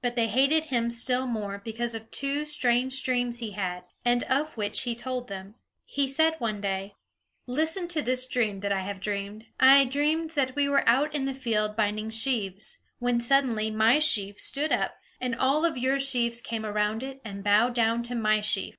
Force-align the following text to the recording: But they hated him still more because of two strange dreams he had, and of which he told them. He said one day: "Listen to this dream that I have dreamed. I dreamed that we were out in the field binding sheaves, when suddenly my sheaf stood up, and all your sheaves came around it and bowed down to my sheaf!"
But 0.00 0.16
they 0.16 0.28
hated 0.28 0.64
him 0.72 0.88
still 0.88 1.26
more 1.26 1.58
because 1.58 1.94
of 1.94 2.10
two 2.10 2.46
strange 2.46 3.02
dreams 3.02 3.40
he 3.40 3.50
had, 3.50 3.84
and 4.02 4.22
of 4.24 4.56
which 4.56 4.84
he 4.84 4.94
told 4.94 5.28
them. 5.28 5.56
He 5.84 6.06
said 6.08 6.36
one 6.38 6.62
day: 6.62 6.94
"Listen 7.46 7.86
to 7.88 8.00
this 8.00 8.24
dream 8.26 8.60
that 8.60 8.72
I 8.72 8.80
have 8.80 8.98
dreamed. 8.98 9.48
I 9.60 9.84
dreamed 9.84 10.30
that 10.30 10.56
we 10.56 10.70
were 10.70 10.88
out 10.88 11.14
in 11.14 11.26
the 11.26 11.34
field 11.34 11.76
binding 11.76 12.08
sheaves, 12.08 12.78
when 12.98 13.20
suddenly 13.20 13.70
my 13.70 13.98
sheaf 13.98 14.40
stood 14.40 14.72
up, 14.72 14.96
and 15.20 15.34
all 15.34 15.68
your 15.76 16.00
sheaves 16.00 16.40
came 16.40 16.64
around 16.64 17.02
it 17.02 17.20
and 17.22 17.44
bowed 17.44 17.74
down 17.74 18.02
to 18.04 18.14
my 18.14 18.40
sheaf!" 18.40 18.74